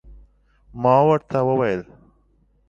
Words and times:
ما 0.81 0.95
ورته 1.07 1.37
وویل 1.47 1.81